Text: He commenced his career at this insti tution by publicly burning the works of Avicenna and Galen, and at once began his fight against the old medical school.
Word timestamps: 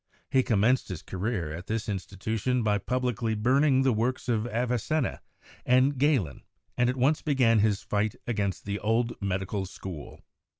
He 0.31 0.41
commenced 0.41 0.87
his 0.89 1.03
career 1.03 1.51
at 1.53 1.67
this 1.67 1.85
insti 1.85 2.15
tution 2.17 2.63
by 2.63 2.79
publicly 2.79 3.35
burning 3.35 3.83
the 3.83 3.93
works 3.93 4.27
of 4.27 4.47
Avicenna 4.47 5.21
and 5.63 5.95
Galen, 5.95 6.41
and 6.75 6.89
at 6.89 6.97
once 6.97 7.21
began 7.21 7.59
his 7.59 7.83
fight 7.83 8.15
against 8.25 8.65
the 8.65 8.79
old 8.79 9.13
medical 9.21 9.67
school. 9.67 10.23